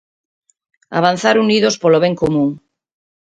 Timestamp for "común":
2.21-2.49